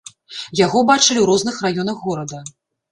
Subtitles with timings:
[0.65, 2.47] Яго бачылі ў розных раёнах горада.